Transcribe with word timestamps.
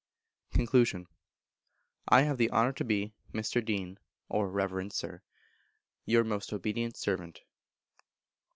Con. 0.67 1.05
I 2.09 2.23
have 2.23 2.39
the 2.39 2.49
honour 2.49 2.73
to 2.73 2.83
be, 2.83 3.13
Mr. 3.33 3.63
Dean 3.63 3.99
(or 4.29 4.49
Reverend 4.49 4.93
Sir), 4.93 5.21
Your 6.05 6.23
most 6.23 6.51
obedient 6.51 6.97
servant. 6.97 7.41